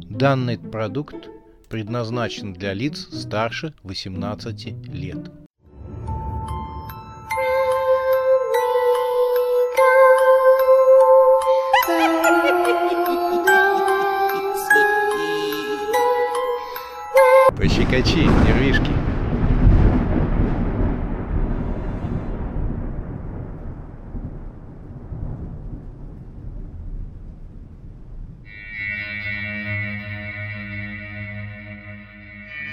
Данный 0.00 0.58
продукт 0.58 1.28
предназначен 1.68 2.52
для 2.52 2.72
лиц 2.72 3.08
старше 3.12 3.74
18 3.82 4.88
лет. 4.88 5.30
Пощекочи, 17.56 18.26
нервишки. 18.46 19.01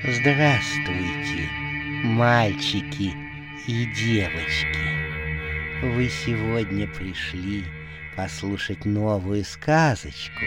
Здравствуйте, 0.01 1.49
мальчики 2.05 3.13
и 3.67 3.85
девочки. 3.87 4.79
Вы 5.83 6.07
сегодня 6.07 6.87
пришли 6.87 7.65
послушать 8.15 8.85
новую 8.85 9.43
сказочку. 9.43 10.45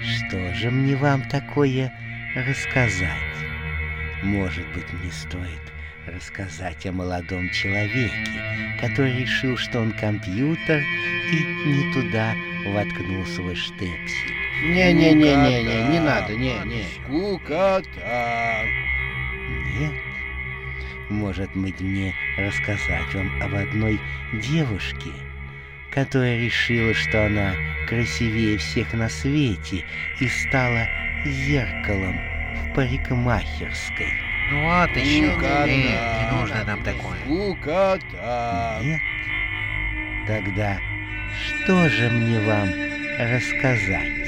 Что 0.00 0.54
же 0.54 0.70
мне 0.70 0.96
вам 0.96 1.28
такое 1.28 1.92
рассказать? 2.34 3.36
Может 4.22 4.66
быть, 4.72 4.90
мне 4.90 5.12
стоит 5.12 5.72
рассказать 6.06 6.86
о 6.86 6.92
молодом 6.92 7.50
человеке, 7.50 8.78
который 8.80 9.20
решил, 9.20 9.58
что 9.58 9.80
он 9.80 9.92
компьютер 9.92 10.82
и 11.30 11.44
не 11.66 11.92
туда 11.92 12.34
воткнул 12.72 13.26
свой 13.26 13.54
штепсель. 13.54 14.47
Не-не-не-не-не, 14.62 15.88
не 15.88 16.00
надо, 16.00 16.34
не-не. 16.34 16.84
Скукота. 17.04 18.64
Нет. 19.78 19.92
Может 21.08 21.50
быть, 21.54 21.80
мне 21.80 22.14
рассказать 22.36 23.14
вам 23.14 23.30
об 23.42 23.54
одной 23.54 24.00
девушке, 24.34 25.10
которая 25.90 26.38
решила, 26.38 26.92
что 26.92 27.26
она 27.26 27.54
красивее 27.88 28.58
всех 28.58 28.92
на 28.92 29.08
свете 29.08 29.84
и 30.20 30.28
стала 30.28 30.86
зеркалом 31.24 32.18
в 32.54 32.74
парикмахерской. 32.74 34.12
Ну 34.50 34.64
вот 34.64 34.90
еще. 34.96 35.30
Скукота. 35.30 35.66
Нет, 35.66 36.00
не 36.20 36.36
нужно 36.36 36.64
нам 36.64 36.82
такое. 36.82 37.18
Скукота. 37.24 38.80
Нет? 38.82 39.00
Тогда 40.26 40.78
что 41.64 41.88
же 41.88 42.10
мне 42.10 42.40
вам 42.40 42.68
рассказать? 43.18 44.27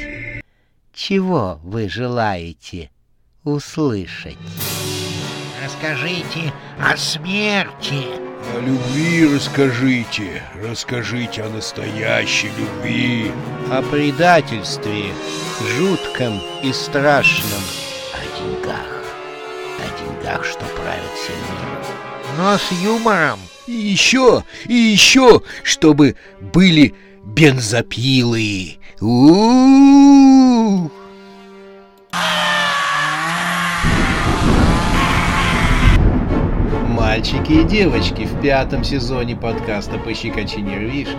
Чего 1.00 1.58
вы 1.64 1.88
желаете 1.88 2.90
услышать? 3.42 4.36
Расскажите 5.64 6.52
о 6.78 6.94
смерти. 6.94 8.04
О 8.54 8.60
любви 8.60 9.34
расскажите. 9.34 10.42
Расскажите 10.62 11.42
о 11.42 11.48
настоящей 11.48 12.50
любви. 12.58 13.32
О 13.70 13.80
предательстве, 13.80 15.06
жутком 15.78 16.38
и 16.62 16.70
страшном. 16.70 17.62
О 18.12 18.38
деньгах. 18.38 19.04
О 19.78 20.04
деньгах, 20.04 20.44
что 20.44 20.66
правят 20.66 21.12
всем 21.14 21.36
миром. 21.36 22.36
Но 22.36 22.58
с 22.58 22.72
юмором. 22.82 23.40
И 23.66 23.72
еще, 23.72 24.44
и 24.66 24.74
еще, 24.74 25.40
чтобы 25.62 26.16
были 26.42 26.94
бензопилы. 27.24 28.76
У-у-у! 29.00 29.69
Мальчики 37.10 37.54
и 37.54 37.64
девочки 37.64 38.22
в 38.22 38.40
пятом 38.40 38.84
сезоне 38.84 39.34
подкаста 39.34 39.98
«Пощекочи 39.98 40.60
нервишки» 40.60 41.18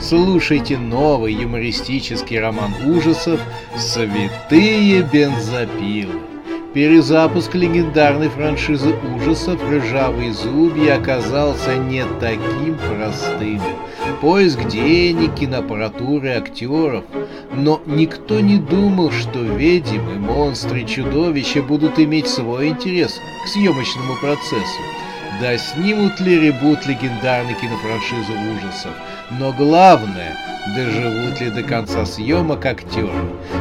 слушайте 0.00 0.78
новый 0.78 1.34
юмористический 1.34 2.38
роман 2.38 2.72
ужасов 2.86 3.40
«Святые 3.76 5.02
бензопилы». 5.02 6.20
Перезапуск 6.74 7.56
легендарной 7.56 8.28
франшизы 8.28 8.94
ужасов 9.16 9.60
«Ржавые 9.68 10.32
зубья» 10.32 10.94
оказался 10.94 11.76
не 11.76 12.04
таким 12.20 12.78
простым. 12.78 13.60
Поиск 14.20 14.68
денег, 14.68 15.34
киноаппаратуры, 15.34 16.36
актеров. 16.36 17.02
Но 17.52 17.82
никто 17.86 18.38
не 18.38 18.58
думал, 18.58 19.10
что 19.10 19.40
ведьмы, 19.40 20.20
монстры, 20.20 20.84
чудовища 20.84 21.64
будут 21.64 21.98
иметь 21.98 22.28
свой 22.28 22.68
интерес 22.68 23.20
к 23.44 23.48
съемочному 23.48 24.14
процессу. 24.20 24.78
Да 25.40 25.56
снимут 25.56 26.20
ли 26.20 26.38
ребут 26.38 26.86
легендарной 26.86 27.54
кинофраншизы 27.54 28.32
ужасов? 28.32 28.92
Но 29.30 29.52
главное, 29.52 30.36
доживут 30.76 31.40
ли 31.40 31.50
до 31.50 31.62
конца 31.62 32.04
съемок 32.04 32.66
актеры? 32.66 33.08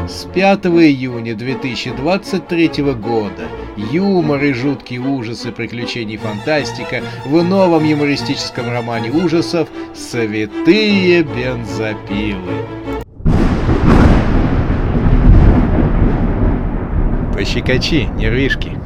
С 0.07 0.25
5 0.25 0.65
июня 0.65 1.33
2023 1.33 2.83
года 2.93 3.47
юмор 3.91 4.43
и 4.43 4.53
жуткие 4.53 4.99
ужасы 4.99 5.51
приключений 5.51 6.17
фантастика 6.17 7.01
в 7.25 7.41
новом 7.43 7.85
юмористическом 7.85 8.69
романе 8.69 9.09
ужасов 9.11 9.69
«Святые 9.95 11.23
бензопилы». 11.23 12.65
Пощекочи, 17.33 18.07
нервишки. 18.17 18.77